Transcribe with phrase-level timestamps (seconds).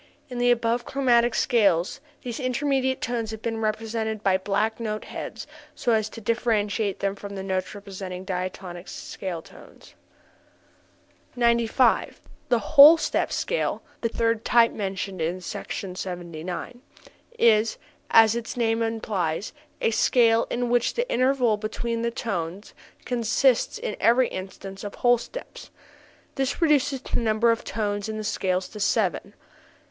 [0.29, 5.45] In the above chromatic scales these intermediate tones have been represented by black note heads
[5.75, 9.93] so as to differentiate them from the notes representing diatonic scale tones.
[11.35, 12.19] 95.
[12.49, 15.71] The whole step scale (the third type mentioned in Sec.
[15.71, 16.81] 79)
[17.37, 17.77] is,
[18.09, 22.73] as its name implies, a scale in which the intervals between the tones
[23.05, 25.69] consist in every instance of whole steps.
[26.33, 29.35] This reduces the number of tones in the scale to seven.